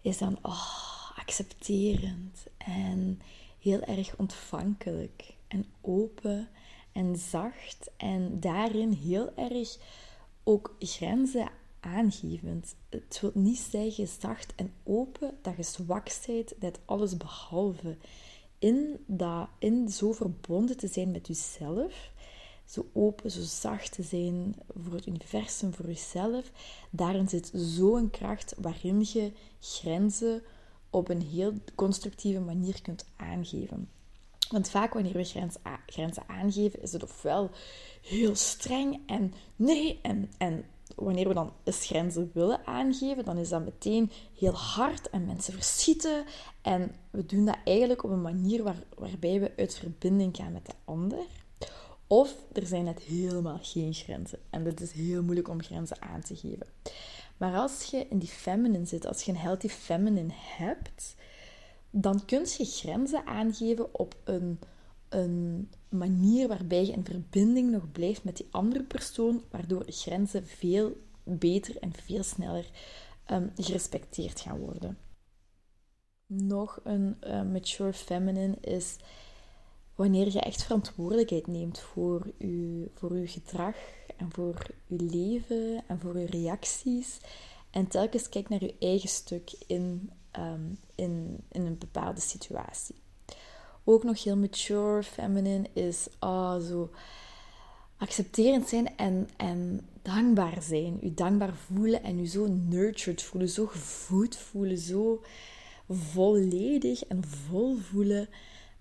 is 0.00 0.18
dan 0.18 0.38
oh, 0.42 1.16
accepterend 1.16 2.46
en 2.58 3.20
heel 3.58 3.80
erg 3.80 4.16
ontvankelijk 4.16 5.34
en 5.48 5.64
open 5.80 6.48
en 6.92 7.16
zacht 7.16 7.90
en 7.96 8.40
daarin 8.40 8.92
heel 8.92 9.36
erg 9.36 9.76
ook 10.48 10.76
grenzen 10.78 11.50
aangevend. 11.80 12.74
Het 12.88 13.18
wil 13.20 13.30
niet 13.34 13.58
zeggen 13.58 14.08
zacht 14.20 14.54
en 14.54 14.72
open 14.82 15.38
dat 15.42 15.56
je 15.56 15.62
zwak 15.62 16.10
bent, 16.26 16.54
dat 16.58 16.78
alles 16.84 17.16
behalve. 17.16 17.96
In, 18.58 19.04
dat, 19.06 19.48
in 19.58 19.88
zo 19.88 20.12
verbonden 20.12 20.76
te 20.76 20.86
zijn 20.86 21.10
met 21.10 21.26
jezelf, 21.26 22.10
zo 22.64 22.86
open, 22.92 23.30
zo 23.30 23.40
zacht 23.42 23.92
te 23.92 24.02
zijn 24.02 24.54
voor 24.82 24.92
het 24.92 25.06
universum, 25.06 25.74
voor 25.74 25.86
jezelf, 25.86 26.50
daarin 26.90 27.28
zit 27.28 27.50
zo'n 27.54 28.10
kracht 28.10 28.54
waarin 28.58 29.00
je 29.12 29.32
grenzen 29.60 30.42
op 30.90 31.08
een 31.08 31.22
heel 31.22 31.52
constructieve 31.74 32.40
manier 32.40 32.82
kunt 32.82 33.04
aangeven. 33.16 33.88
Want 34.50 34.70
vaak 34.70 34.92
wanneer 34.92 35.12
we 35.12 35.50
grenzen 35.86 36.22
aangeven, 36.26 36.82
is 36.82 36.92
het 36.92 37.02
ofwel 37.02 37.50
heel 38.02 38.34
streng 38.34 39.00
en 39.06 39.34
nee, 39.56 39.98
en, 40.02 40.30
en 40.38 40.64
wanneer 40.96 41.28
we 41.28 41.34
dan 41.34 41.52
eens 41.64 41.86
grenzen 41.86 42.30
willen 42.34 42.66
aangeven, 42.66 43.24
dan 43.24 43.38
is 43.38 43.48
dat 43.48 43.64
meteen 43.64 44.10
heel 44.38 44.52
hard 44.52 45.10
en 45.10 45.26
mensen 45.26 45.52
verschieten. 45.52 46.24
En 46.62 46.94
we 47.10 47.26
doen 47.26 47.44
dat 47.44 47.58
eigenlijk 47.64 48.04
op 48.04 48.10
een 48.10 48.22
manier 48.22 48.62
waar, 48.62 48.82
waarbij 48.96 49.40
we 49.40 49.52
uit 49.56 49.78
verbinding 49.78 50.36
gaan 50.36 50.52
met 50.52 50.66
de 50.66 50.74
ander. 50.84 51.26
Of 52.06 52.34
er 52.52 52.66
zijn 52.66 52.84
net 52.84 53.00
helemaal 53.00 53.58
geen 53.62 53.94
grenzen. 53.94 54.38
En 54.50 54.64
het 54.64 54.80
is 54.80 54.92
heel 54.92 55.22
moeilijk 55.22 55.48
om 55.48 55.62
grenzen 55.62 56.02
aan 56.02 56.20
te 56.20 56.36
geven. 56.36 56.66
Maar 57.36 57.56
als 57.56 57.82
je 57.82 58.06
in 58.10 58.18
die 58.18 58.28
feminine 58.28 58.86
zit, 58.86 59.06
als 59.06 59.22
je 59.22 59.32
een 59.32 59.38
healthy 59.38 59.68
feminine 59.68 60.32
hebt, 60.32 61.14
dan 61.90 62.24
kun 62.24 62.40
je 62.40 62.64
grenzen 62.64 63.26
aangeven 63.26 63.94
op 63.94 64.16
een, 64.24 64.58
een 65.08 65.68
manier 65.88 66.48
waarbij 66.48 66.86
je 66.86 66.92
in 66.92 67.04
verbinding 67.04 67.70
nog 67.70 67.92
blijft 67.92 68.24
met 68.24 68.36
die 68.36 68.48
andere 68.50 68.84
persoon, 68.84 69.42
waardoor 69.50 69.84
grenzen 69.86 70.46
veel 70.46 70.96
beter 71.24 71.78
en 71.78 71.92
veel 71.92 72.22
sneller 72.22 72.70
um, 73.30 73.52
gerespecteerd 73.56 74.40
gaan 74.40 74.58
worden. 74.58 74.98
Nog 76.26 76.80
een 76.84 77.16
uh, 77.26 77.42
mature 77.42 77.92
feminine 77.92 78.56
is 78.60 78.96
wanneer 79.94 80.32
je 80.32 80.40
echt 80.40 80.62
verantwoordelijkheid 80.62 81.46
neemt 81.46 81.78
voor 81.78 82.32
je, 82.38 82.90
voor 82.94 83.10
uw 83.10 83.26
gedrag 83.26 83.76
en 84.16 84.32
voor 84.32 84.66
je 84.86 84.96
leven 85.02 85.84
en 85.86 86.00
voor 86.00 86.18
je 86.18 86.26
reacties. 86.26 87.20
En 87.70 87.86
telkens 87.86 88.28
kijkt 88.28 88.48
naar 88.48 88.64
je 88.64 88.74
eigen 88.78 89.08
stuk 89.08 89.52
in, 89.66 90.10
um, 90.38 90.78
in, 90.94 91.36
in 91.48 91.66
een 91.66 91.78
bepaalde 91.78 92.20
situatie. 92.20 92.94
Ook 93.84 94.04
nog 94.04 94.24
heel 94.24 94.36
mature, 94.36 95.02
feminine 95.02 95.66
is 95.72 96.06
oh, 96.20 96.58
zo 96.58 96.90
accepterend 97.96 98.68
zijn 98.68 98.96
en, 98.96 99.28
en 99.36 99.88
dankbaar 100.02 100.62
zijn. 100.62 100.98
U 101.02 101.14
dankbaar 101.14 101.54
voelen 101.54 102.02
en 102.02 102.18
u 102.18 102.26
zo 102.26 102.46
nurtured 102.46 103.22
voelen, 103.22 103.48
zo 103.48 103.66
gevoed 103.66 104.36
voelen, 104.36 104.78
zo 104.78 105.22
volledig 105.88 107.04
en 107.04 107.24
vol 107.24 107.76
voelen 107.76 108.28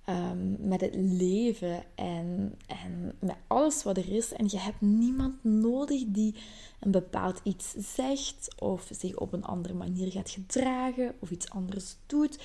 um, 0.10 0.56
met 0.60 0.82
het 0.82 0.96
leven 0.96 1.84
en, 1.96 2.56
en 2.68 3.16
met 3.20 3.36
alles 3.48 3.84
wat 3.84 3.98
er 3.98 4.14
is. 4.14 4.34
En 4.34 4.46
je 4.50 4.60
hebt 4.60 4.82
niemand 4.82 5.44
nodig 5.44 6.04
die 6.08 6.36
een 6.80 6.92
bepaald 6.92 7.40
iets 7.44 7.74
zegt 7.96 8.56
of 8.60 8.90
zich 9.00 9.16
op 9.16 9.34
een 9.34 9.44
andere 9.44 9.74
manier 9.74 10.12
gaat 10.12 10.30
gedragen 10.30 11.16
of 11.20 11.32
iets 11.32 11.50
anders 11.50 11.96
doet. 12.06 12.40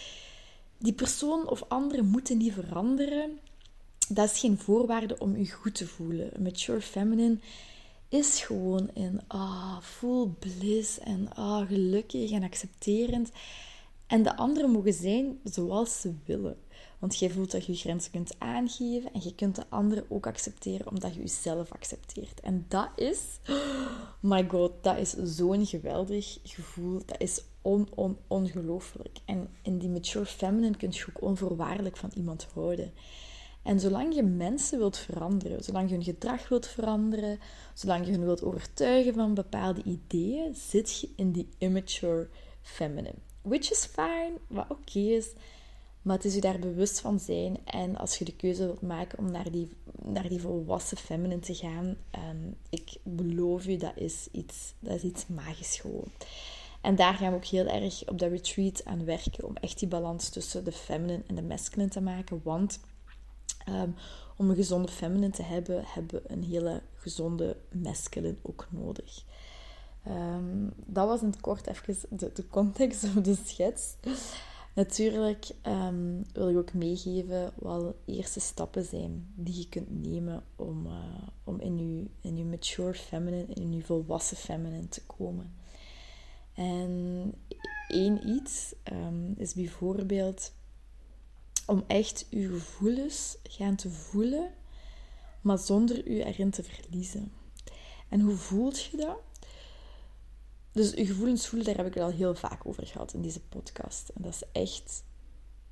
Die 0.78 0.92
persoon 0.92 1.48
of 1.48 1.64
anderen 1.68 2.06
moeten 2.06 2.36
niet 2.36 2.52
veranderen. 2.52 3.38
Dat 4.08 4.30
is 4.30 4.38
geen 4.38 4.58
voorwaarde 4.58 5.18
om 5.18 5.36
je 5.36 5.50
goed 5.50 5.74
te 5.74 5.86
voelen. 5.86 6.30
Mature 6.42 6.80
feminine 6.80 7.38
is 8.08 8.40
gewoon 8.40 8.90
in 8.94 9.20
ah, 9.26 9.80
full 9.80 10.28
bliss 10.38 10.98
en 10.98 11.34
ah, 11.34 11.68
gelukkig 11.68 12.30
en 12.30 12.42
accepterend. 12.42 13.30
En 14.06 14.22
de 14.22 14.36
anderen 14.36 14.70
mogen 14.70 14.92
zijn 14.92 15.38
zoals 15.44 16.00
ze 16.00 16.14
willen. 16.24 16.56
Want 17.02 17.18
jij 17.18 17.30
voelt 17.30 17.50
dat 17.50 17.66
je 17.66 17.72
je 17.72 17.78
grenzen 17.78 18.10
kunt 18.10 18.34
aangeven 18.38 19.12
en 19.12 19.20
je 19.22 19.34
kunt 19.34 19.56
de 19.56 19.64
anderen 19.68 20.04
ook 20.08 20.26
accepteren 20.26 20.90
omdat 20.90 21.14
je 21.14 21.20
jezelf 21.20 21.72
accepteert. 21.72 22.40
En 22.40 22.64
dat 22.68 22.88
is, 22.96 23.18
my 24.20 24.48
god, 24.48 24.72
dat 24.80 24.98
is 24.98 25.10
zo'n 25.10 25.66
geweldig 25.66 26.38
gevoel. 26.42 27.02
Dat 27.06 27.20
is 27.20 27.44
on, 27.62 27.88
on, 27.94 28.18
ongelooflijk. 28.26 29.18
En 29.24 29.48
in 29.62 29.78
die 29.78 29.88
mature 29.88 30.26
feminine 30.26 30.76
kun 30.76 30.88
je 30.92 31.04
ook 31.08 31.22
onvoorwaardelijk 31.22 31.96
van 31.96 32.10
iemand 32.14 32.46
houden. 32.54 32.92
En 33.62 33.80
zolang 33.80 34.14
je 34.14 34.22
mensen 34.22 34.78
wilt 34.78 34.96
veranderen, 34.96 35.64
zolang 35.64 35.88
je 35.88 35.94
hun 35.94 36.04
gedrag 36.04 36.48
wilt 36.48 36.66
veranderen, 36.66 37.38
zolang 37.74 38.06
je 38.06 38.12
hen 38.12 38.24
wilt 38.24 38.42
overtuigen 38.42 39.14
van 39.14 39.34
bepaalde 39.34 39.82
ideeën, 39.82 40.54
zit 40.54 41.00
je 41.00 41.08
in 41.16 41.32
die 41.32 41.48
immature 41.58 42.28
feminine. 42.60 43.18
Which 43.42 43.70
is 43.70 43.84
fine, 43.84 44.32
wat 44.48 44.66
oké 44.68 44.98
is. 44.98 45.32
Maar 46.02 46.16
het 46.16 46.24
is 46.24 46.34
je 46.34 46.40
daar 46.40 46.58
bewust 46.58 47.00
van 47.00 47.20
zijn. 47.20 47.58
En 47.64 47.96
als 47.96 48.18
je 48.18 48.24
de 48.24 48.36
keuze 48.36 48.64
wilt 48.64 48.82
maken 48.82 49.18
om 49.18 49.30
naar 49.30 49.50
die, 49.50 49.68
naar 50.02 50.28
die 50.28 50.40
volwassen 50.40 50.96
feminine 50.96 51.40
te 51.40 51.54
gaan, 51.54 51.96
um, 52.30 52.56
ik 52.70 52.96
beloof 53.02 53.64
je, 53.64 53.78
dat 53.78 53.96
is 53.96 54.28
iets, 54.32 54.74
dat 54.78 54.94
is 54.94 55.02
iets 55.02 55.26
magisch 55.26 55.76
gewoon. 55.80 56.08
En 56.80 56.96
daar 56.96 57.14
gaan 57.14 57.30
we 57.30 57.36
ook 57.36 57.44
heel 57.44 57.66
erg 57.66 58.08
op 58.08 58.18
dat 58.18 58.30
retreat 58.30 58.84
aan 58.84 59.04
werken. 59.04 59.44
Om 59.44 59.56
echt 59.56 59.78
die 59.78 59.88
balans 59.88 60.28
tussen 60.28 60.64
de 60.64 60.72
feminine 60.72 61.22
en 61.26 61.34
de 61.34 61.42
masculine 61.42 61.90
te 61.90 62.00
maken. 62.00 62.40
Want 62.44 62.80
ehm, 63.64 63.90
om 64.36 64.50
een 64.50 64.56
gezonde 64.56 64.88
feminine 64.88 65.30
te 65.30 65.42
hebben, 65.42 65.84
hebben 65.86 66.22
we 66.22 66.32
een 66.32 66.44
hele 66.44 66.82
gezonde 66.94 67.56
masculine 67.72 68.36
ook 68.42 68.68
nodig. 68.70 69.24
Um, 70.08 70.72
dat 70.76 71.08
was 71.08 71.20
in 71.20 71.26
het 71.26 71.40
kort 71.40 71.66
even 71.66 71.96
de, 72.10 72.30
de 72.34 72.48
context 72.48 73.04
of 73.04 73.10
de 73.10 73.36
schets. 73.44 73.94
Natuurlijk 74.74 75.50
um, 75.66 76.24
wil 76.32 76.48
ik 76.48 76.56
ook 76.56 76.72
meegeven 76.72 77.52
wat 77.56 77.94
eerste 78.04 78.40
stappen 78.40 78.84
zijn 78.84 79.32
die 79.34 79.58
je 79.58 79.68
kunt 79.68 80.06
nemen 80.06 80.44
om, 80.56 80.86
uh, 80.86 81.28
om 81.44 81.60
in, 81.60 81.78
je, 81.78 82.10
in 82.20 82.36
je 82.36 82.44
mature 82.44 82.94
feminine, 82.94 83.54
in 83.54 83.72
je 83.72 83.82
volwassen 83.82 84.36
feminine 84.36 84.88
te 84.88 85.02
komen. 85.06 85.54
En 86.54 87.34
één 87.88 88.28
iets 88.28 88.74
um, 88.92 89.34
is 89.36 89.54
bijvoorbeeld 89.54 90.52
om 91.66 91.84
echt 91.86 92.26
je 92.30 92.48
gevoelens 92.48 93.36
gaan 93.42 93.76
te 93.76 93.90
voelen, 93.90 94.50
maar 95.40 95.58
zonder 95.58 96.12
je 96.12 96.24
erin 96.24 96.50
te 96.50 96.62
verliezen. 96.62 97.32
En 98.08 98.20
hoe 98.20 98.36
voelt 98.36 98.82
je 98.82 98.96
dat? 98.96 99.20
Dus 100.72 100.92
gevoelens 100.94 101.46
voelen, 101.46 101.66
daar 101.66 101.76
heb 101.76 101.86
ik 101.86 101.94
het 101.94 102.02
al 102.02 102.10
heel 102.10 102.34
vaak 102.34 102.66
over 102.66 102.86
gehad 102.86 103.12
in 103.12 103.22
deze 103.22 103.40
podcast. 103.40 104.08
En 104.08 104.22
dat 104.22 104.32
is 104.32 104.42
echt 104.52 105.04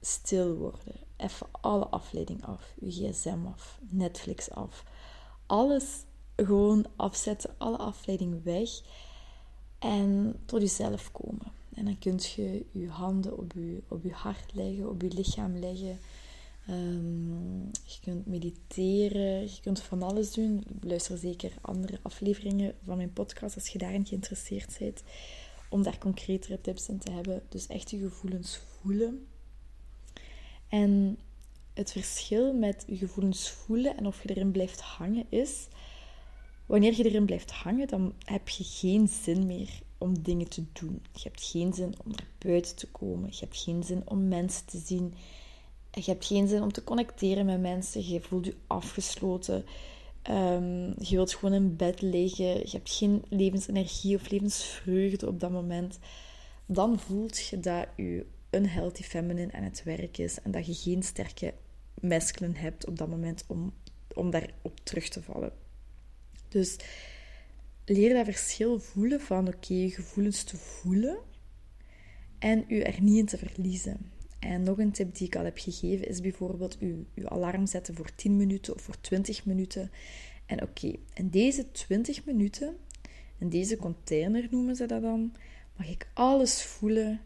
stil 0.01 0.55
worden. 0.55 0.95
Even 1.17 1.47
alle 1.51 1.87
afleiding 1.87 2.45
af. 2.45 2.75
Je 2.81 2.91
gsm 2.91 3.47
af. 3.47 3.79
Netflix 3.89 4.51
af. 4.51 4.85
Alles 5.47 6.05
gewoon 6.37 6.87
afzetten. 6.97 7.55
Alle 7.59 7.77
afleiding 7.77 8.43
weg. 8.43 8.71
En 9.79 10.41
tot 10.45 10.61
jezelf 10.61 11.13
komen. 11.13 11.53
En 11.75 11.85
dan 11.85 11.99
kun 11.99 12.19
je 12.37 12.67
je 12.73 12.89
handen 12.89 13.39
op 13.39 13.53
je, 13.53 13.83
op 13.89 14.03
je 14.03 14.13
hart 14.13 14.55
leggen, 14.55 14.89
op 14.89 15.03
je 15.03 15.13
lichaam 15.13 15.57
leggen. 15.57 15.99
Um, 16.71 17.71
je 17.85 18.01
kunt 18.01 18.27
mediteren, 18.27 19.41
je 19.41 19.59
kunt 19.63 19.83
van 19.83 20.03
alles 20.03 20.33
doen. 20.33 20.65
Luister 20.81 21.19
zeker 21.19 21.53
andere 21.61 21.99
afleveringen 22.03 22.75
van 22.85 22.97
mijn 22.97 23.13
podcast 23.13 23.55
als 23.55 23.69
je 23.69 23.79
daarin 23.79 24.07
geïnteresseerd 24.07 24.77
bent. 24.79 25.03
Om 25.71 25.83
daar 25.83 25.99
concretere 25.99 26.61
tips 26.61 26.89
in 26.89 26.99
te 26.99 27.13
hebben. 27.13 27.43
Dus 27.49 27.67
echt 27.67 27.91
je 27.91 27.99
gevoelens 27.99 28.57
voelen. 28.57 29.27
En 30.69 31.19
het 31.75 31.93
verschil 31.93 32.55
met 32.55 32.85
je 32.87 32.97
gevoelens 32.97 33.51
voelen 33.51 33.97
en 33.97 34.07
of 34.07 34.23
je 34.23 34.29
erin 34.29 34.51
blijft 34.51 34.81
hangen 34.81 35.27
is... 35.29 35.69
Wanneer 36.71 36.97
je 36.97 37.05
erin 37.05 37.25
blijft 37.25 37.51
hangen, 37.51 37.89
dan 37.89 38.15
heb 38.25 38.49
je 38.49 38.65
geen 38.65 39.09
zin 39.09 39.47
meer 39.47 39.81
om 39.99 40.23
dingen 40.23 40.49
te 40.49 40.65
doen. 40.73 41.03
Je 41.13 41.21
hebt 41.23 41.43
geen 41.43 41.73
zin 41.73 41.95
om 42.05 42.11
naar 42.11 42.27
buiten 42.39 42.77
te 42.77 42.87
komen. 42.87 43.29
Je 43.31 43.39
hebt 43.41 43.57
geen 43.57 43.83
zin 43.83 44.03
om 44.05 44.29
mensen 44.29 44.67
te 44.67 44.79
zien 44.79 45.15
je 45.91 46.11
hebt 46.11 46.27
geen 46.27 46.49
zin 46.49 46.63
om 46.63 46.73
te 46.73 46.85
connecteren 46.85 47.47
met 47.47 47.61
mensen. 47.61 48.09
Je 48.09 48.21
voelt 48.21 48.45
je 48.45 48.55
afgesloten. 48.67 49.65
Um, 50.31 50.95
je 50.99 51.17
wilt 51.17 51.35
gewoon 51.35 51.55
in 51.55 51.77
bed 51.77 52.01
liggen. 52.01 52.47
Je 52.47 52.71
hebt 52.71 52.91
geen 52.91 53.25
levensenergie 53.29 54.17
of 54.17 54.31
levensvreugde 54.31 55.27
op 55.27 55.41
dat 55.41 55.51
moment. 55.51 55.99
Dan 56.67 56.99
voelt 56.99 57.39
je 57.39 57.61
dat 57.61 57.87
je 57.97 58.27
unhealthy 58.51 59.03
feminine 59.03 59.53
aan 59.53 59.63
het 59.63 59.83
werk 59.83 60.19
is. 60.19 60.41
En 60.43 60.51
dat 60.51 60.67
je 60.67 60.75
geen 60.75 61.03
sterke 61.03 61.55
masculine 62.01 62.59
hebt 62.59 62.87
op 62.87 62.99
dat 62.99 63.09
moment 63.09 63.45
om, 63.47 63.73
om 64.15 64.31
daarop 64.31 64.81
terug 64.83 65.09
te 65.09 65.23
vallen. 65.23 65.53
Dus 66.49 66.77
leer 67.85 68.15
dat 68.15 68.25
verschil 68.25 68.79
voelen 68.79 69.21
van 69.21 69.49
oké, 69.49 69.75
je 69.75 69.91
gevoelens 69.91 70.43
te 70.43 70.57
voelen 70.57 71.19
en 72.39 72.65
u 72.69 72.81
er 72.81 73.03
niet 73.03 73.19
in 73.19 73.27
te 73.27 73.39
verliezen. 73.39 74.11
En 74.41 74.63
nog 74.63 74.79
een 74.79 74.93
tip 74.93 75.15
die 75.15 75.27
ik 75.27 75.37
al 75.37 75.45
heb 75.45 75.59
gegeven 75.59 76.09
is 76.09 76.21
bijvoorbeeld 76.21 76.79
uw, 76.79 77.05
uw 77.15 77.29
alarm 77.29 77.67
zetten 77.67 77.95
voor 77.95 78.15
10 78.15 78.37
minuten 78.37 78.75
of 78.75 78.83
voor 78.83 79.01
20 79.01 79.45
minuten. 79.45 79.91
En 80.47 80.63
oké, 80.63 80.93
in 81.15 81.29
deze 81.31 81.73
20 81.73 82.25
minuten, 82.25 82.77
in 83.39 83.49
deze 83.49 83.77
container 83.77 84.49
noemen 84.51 84.77
ze 84.77 84.87
dat 84.87 85.03
dan, 85.03 85.33
mag 85.77 85.89
ik 85.89 86.09
alles 86.15 86.63
voelen 86.63 87.21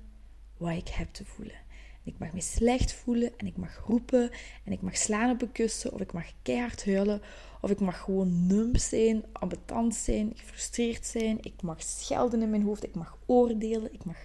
wat 0.57 0.77
ik 0.77 0.89
heb 0.89 1.13
te 1.13 1.25
voelen. 1.25 1.63
ik 2.03 2.19
mag 2.19 2.33
me 2.33 2.41
slecht 2.41 2.93
voelen 2.93 3.33
en 3.37 3.47
ik 3.47 3.57
mag 3.57 3.83
roepen 3.87 4.31
en 4.65 4.73
ik 4.73 4.81
mag 4.81 4.97
slaan 4.97 5.31
op 5.31 5.43
een 5.43 5.53
kussen 5.53 5.93
of 5.93 6.01
ik 6.01 6.13
mag 6.13 6.27
keihard 6.43 6.85
huilen 6.85 7.21
of 7.61 7.71
ik 7.71 7.81
mag 7.81 8.01
gewoon 8.01 8.47
nump 8.47 8.77
zijn, 8.77 9.25
ambetant 9.33 9.95
zijn, 9.95 10.33
gefrustreerd 10.35 11.07
zijn. 11.07 11.39
Ik 11.41 11.63
mag 11.63 11.83
schelden 11.83 12.43
in 12.43 12.51
mijn 12.51 12.63
hoofd, 12.63 12.85
ik 12.85 12.95
mag 12.95 13.19
oordelen, 13.27 13.93
ik 13.93 14.05
mag, 14.05 14.25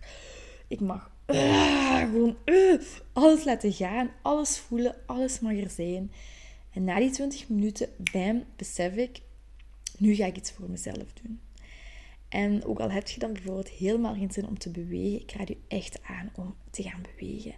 ik 0.68 0.80
mag 0.80 1.12
uh, 1.32 1.98
gewoon 1.98 2.38
uh, 2.46 2.82
alles 3.14 3.44
laten 3.44 3.74
gaan, 3.74 4.12
alles 4.22 4.58
voelen, 4.58 4.96
alles 5.06 5.40
mag 5.40 5.58
er 5.58 5.70
zijn. 5.70 6.12
En 6.74 6.84
na 6.84 7.00
die 7.00 7.10
20 7.10 7.50
minuten, 7.50 7.90
bam, 8.12 8.44
besef 8.56 8.96
ik, 8.96 9.22
nu 9.98 10.16
ga 10.16 10.26
ik 10.26 10.38
iets 10.38 10.52
voor 10.52 10.70
mezelf 10.70 11.14
doen. 11.22 11.40
En 12.30 12.66
ook 12.66 12.80
al 12.80 12.92
heb 12.92 13.08
je 13.08 13.20
dan 13.20 13.34
bijvoorbeeld 13.34 13.70
helemaal 13.70 14.14
geen 14.14 14.32
zin 14.32 14.48
om 14.48 14.58
te 14.58 14.70
bewegen, 14.70 15.22
ik 15.22 15.32
raad 15.32 15.48
je 15.48 15.58
echt 15.68 16.00
aan 16.04 16.32
om 16.36 16.56
te 16.70 16.84
gaan 16.84 17.02
bewegen. 17.16 17.54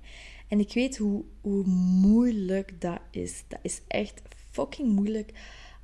En 0.48 0.60
ik 0.60 0.74
weet 0.74 0.98
hoe, 0.98 1.24
hoe 1.42 1.64
moeilijk 2.02 2.82
dat 2.82 3.00
is. 3.12 3.44
Dat 3.48 3.60
is 3.62 3.82
echt 3.88 4.22
fucking 4.52 4.90
moeilijk 4.90 5.34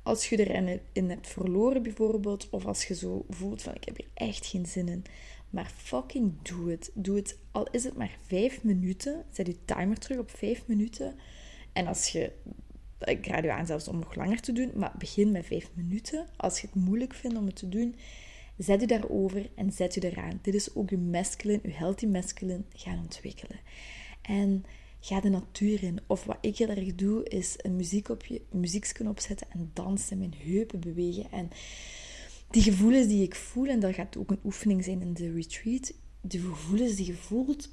als 0.02 0.28
je 0.28 0.46
erin 0.46 0.80
in 0.92 1.10
hebt 1.10 1.28
verloren 1.28 1.82
bijvoorbeeld. 1.82 2.48
Of 2.50 2.64
als 2.64 2.84
je 2.84 2.94
zo 2.94 3.24
voelt 3.28 3.62
van 3.62 3.74
ik 3.74 3.84
heb 3.84 3.96
hier 3.96 4.08
echt 4.14 4.46
geen 4.46 4.66
zin 4.66 4.88
in. 4.88 5.04
Maar 5.50 5.70
fucking 5.76 6.32
doe 6.42 6.70
het. 6.70 6.90
Doe 6.94 7.16
het. 7.16 7.38
Al 7.52 7.66
is 7.70 7.84
het 7.84 7.96
maar 7.96 8.18
vijf 8.26 8.64
minuten. 8.64 9.24
Zet 9.30 9.46
je 9.46 9.64
timer 9.64 9.98
terug 9.98 10.18
op 10.18 10.30
vijf 10.30 10.66
minuten. 10.66 11.14
En 11.72 11.86
als 11.86 12.08
je... 12.08 12.32
Ik 12.98 13.26
raad 13.26 13.44
je 13.44 13.52
aan 13.52 13.66
zelfs 13.66 13.88
om 13.88 13.98
nog 13.98 14.14
langer 14.14 14.40
te 14.40 14.52
doen. 14.52 14.70
Maar 14.74 14.94
begin 14.98 15.30
met 15.32 15.46
vijf 15.46 15.70
minuten. 15.74 16.26
Als 16.36 16.60
je 16.60 16.66
het 16.66 16.76
moeilijk 16.76 17.14
vindt 17.14 17.36
om 17.36 17.46
het 17.46 17.56
te 17.56 17.68
doen 17.68 17.94
Zet 18.58 18.82
u 18.82 18.86
daarover 18.86 19.50
en 19.54 19.72
zet 19.72 19.96
u 19.96 20.00
eraan. 20.00 20.38
Dit 20.42 20.54
is 20.54 20.74
ook 20.74 20.90
uw 20.90 20.98
masculine, 20.98 21.60
uw 21.62 21.72
healthy 21.72 22.06
masculine 22.06 22.62
gaan 22.74 22.98
ontwikkelen. 22.98 23.58
En 24.22 24.64
ga 25.00 25.20
de 25.20 25.28
natuur 25.28 25.82
in. 25.82 26.00
Of 26.06 26.24
wat 26.24 26.38
ik 26.40 26.58
heel 26.58 26.68
erg 26.68 26.94
doe, 26.94 27.28
is 27.28 27.54
een 27.56 27.76
muziek 27.76 28.08
op 28.08 28.24
je, 28.24 28.40
muziekje 28.50 29.08
opzetten 29.08 29.46
en 29.50 29.70
dansen, 29.74 30.18
mijn 30.18 30.34
heupen 30.38 30.80
bewegen. 30.80 31.30
En 31.30 31.50
die 32.50 32.62
gevoelens 32.62 33.06
die 33.06 33.22
ik 33.22 33.34
voel, 33.34 33.66
en 33.66 33.80
dat 33.80 33.94
gaat 33.94 34.16
ook 34.16 34.30
een 34.30 34.40
oefening 34.44 34.84
zijn 34.84 35.00
in 35.00 35.14
de 35.14 35.32
retreat, 35.32 35.92
de 36.20 36.38
gevoelens 36.38 36.94
die 36.94 37.06
je 37.06 37.14
voelt, 37.14 37.68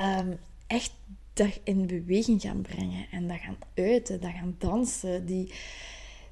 um, 0.00 0.38
echt 0.66 0.92
in 1.62 1.86
beweging 1.86 2.40
gaan 2.40 2.62
brengen. 2.62 3.06
En 3.10 3.28
dat 3.28 3.38
gaan 3.38 3.58
uiten, 3.74 4.20
dat 4.20 4.30
gaan 4.30 4.54
dansen. 4.58 5.26
Die 5.26 5.52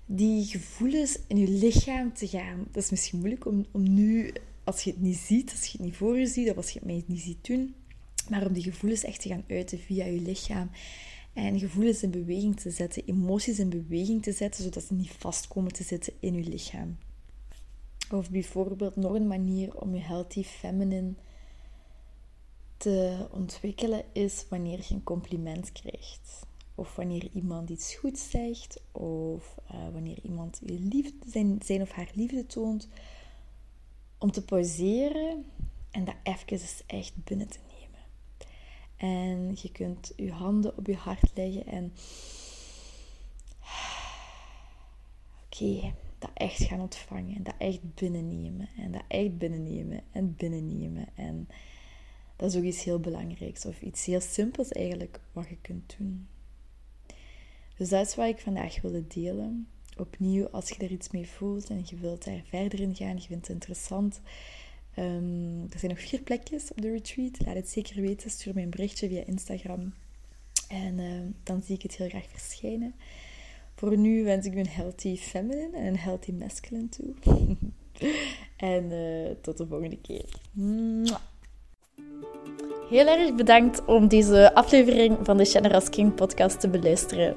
die 0.07 0.45
gevoelens 0.45 1.19
in 1.27 1.37
je 1.37 1.49
lichaam 1.49 2.13
te 2.13 2.29
gaan. 2.29 2.67
Dat 2.71 2.83
is 2.83 2.91
misschien 2.91 3.19
moeilijk 3.19 3.47
om, 3.47 3.67
om 3.71 3.95
nu, 3.95 4.33
als 4.65 4.83
je 4.83 4.91
het 4.91 5.01
niet 5.01 5.17
ziet, 5.17 5.51
als 5.51 5.65
je 5.65 5.77
het 5.77 5.87
niet 5.87 5.97
voor 5.97 6.19
je 6.19 6.27
ziet, 6.27 6.51
of 6.51 6.57
als 6.57 6.71
je 6.71 6.79
het 6.79 6.89
mij 6.89 7.05
niet 7.07 7.21
ziet 7.21 7.47
doen, 7.47 7.75
maar 8.29 8.47
om 8.47 8.53
die 8.53 8.63
gevoelens 8.63 9.05
echt 9.05 9.21
te 9.21 9.29
gaan 9.29 9.45
uiten 9.49 9.79
via 9.79 10.05
je 10.05 10.21
lichaam. 10.21 10.71
En 11.33 11.59
gevoelens 11.59 12.03
in 12.03 12.11
beweging 12.11 12.61
te 12.61 12.71
zetten, 12.71 13.03
emoties 13.07 13.59
in 13.59 13.69
beweging 13.69 14.23
te 14.23 14.33
zetten, 14.33 14.65
zodat 14.65 14.85
ze 14.85 14.95
niet 14.95 15.11
vast 15.19 15.49
komen 15.49 15.73
te 15.73 15.83
zitten 15.83 16.13
in 16.21 16.35
je 16.35 16.49
lichaam. 16.49 16.97
Of 18.11 18.31
bijvoorbeeld 18.31 18.97
nog 18.97 19.13
een 19.13 19.27
manier 19.27 19.81
om 19.81 19.95
je 19.95 20.01
healthy 20.01 20.43
feminine 20.43 21.13
te 22.77 23.27
ontwikkelen 23.31 24.05
is 24.13 24.45
wanneer 24.49 24.79
je 24.89 24.95
een 24.95 25.03
compliment 25.03 25.73
krijgt. 25.73 26.47
Of 26.75 26.97
wanneer 26.97 27.29
iemand 27.33 27.71
iets 27.71 27.95
goeds 27.95 28.31
zegt, 28.31 28.81
of 28.93 29.55
uh, 29.73 29.89
wanneer 29.93 30.19
iemand 30.23 30.61
je 30.65 30.79
liefde, 30.79 31.31
zijn, 31.31 31.59
zijn 31.65 31.83
of 31.83 31.91
haar 31.91 32.11
liefde 32.15 32.47
toont, 32.47 32.89
om 34.19 34.31
te 34.31 34.45
pauzeren 34.45 35.45
en 35.91 36.05
dat 36.05 36.15
even 36.23 36.61
echt 36.87 37.25
binnen 37.25 37.49
te 37.49 37.59
nemen. 37.69 38.01
En 38.97 39.57
je 39.63 39.73
kunt 39.73 40.13
je 40.17 40.33
handen 40.33 40.77
op 40.77 40.87
je 40.87 40.97
hart 40.97 41.31
leggen 41.35 41.67
en 41.67 41.93
oké, 45.45 45.95
dat 46.27 46.49
echt 46.49 46.63
gaan 46.63 46.81
ontvangen 46.81 47.37
en 47.37 47.43
dat 47.43 47.55
echt 47.59 47.95
binnennemen 47.95 48.69
en 48.77 48.93
dat 48.93 49.03
echt 49.09 49.39
binnennemen 49.39 50.01
en 50.13 50.35
binnennemen. 50.37 51.07
En 51.15 51.49
dat 52.37 52.51
is 52.51 52.57
ook 52.57 52.65
iets 52.65 52.85
heel 52.85 53.01
belangrijks 53.01 53.67
of 53.67 53.81
iets 53.81 54.05
heel 54.05 54.21
simpels 54.21 54.69
eigenlijk 54.69 55.21
wat 55.33 55.49
je 55.49 55.57
kunt 55.61 55.95
doen. 55.99 56.27
Dus 57.77 57.89
dat 57.89 58.07
is 58.07 58.15
wat 58.15 58.29
ik 58.29 58.39
vandaag 58.39 58.81
wilde 58.81 59.07
delen. 59.07 59.69
Opnieuw, 59.97 60.49
als 60.49 60.69
je 60.69 60.85
er 60.85 60.91
iets 60.91 61.11
mee 61.11 61.29
voelt 61.29 61.71
en 61.71 61.83
je 61.85 61.97
wilt 61.97 62.25
daar 62.25 62.43
verder 62.45 62.81
in 62.81 62.95
gaan, 62.95 63.17
je 63.17 63.23
vindt 63.23 63.47
het 63.47 63.57
interessant. 63.57 64.21
Um, 64.99 65.67
er 65.71 65.79
zijn 65.79 65.93
nog 65.93 66.01
vier 66.01 66.21
plekjes 66.21 66.71
op 66.71 66.81
de 66.81 66.91
retreat. 66.91 67.41
Laat 67.45 67.55
het 67.55 67.69
zeker 67.69 68.01
weten. 68.01 68.31
Stuur 68.31 68.55
me 68.55 68.63
een 68.63 68.71
berichtje 68.71 69.09
via 69.09 69.25
Instagram. 69.27 69.93
En 70.69 70.99
uh, 70.99 71.21
dan 71.43 71.63
zie 71.63 71.75
ik 71.75 71.83
het 71.83 71.97
heel 71.97 72.09
graag 72.09 72.29
verschijnen. 72.29 72.95
Voor 73.85 73.97
nu 73.99 74.25
wens 74.25 74.47
ik 74.47 74.55
u 74.55 74.59
een 74.59 74.69
healthy 74.69 75.17
feminine 75.17 75.77
en 75.77 75.87
een 75.87 75.97
healthy 75.97 76.33
masculine 76.33 76.89
toe. 76.89 77.15
en 78.57 78.85
uh, 78.93 79.31
tot 79.41 79.57
de 79.57 79.67
volgende 79.67 79.99
keer. 80.01 80.25
Heel 82.89 83.07
erg 83.07 83.35
bedankt 83.35 83.85
om 83.85 84.09
deze 84.09 84.55
aflevering 84.55 85.19
van 85.23 85.37
de 85.37 85.45
Generous 85.45 85.89
King 85.89 86.15
podcast 86.15 86.61
te 86.61 86.69
beluisteren. 86.69 87.37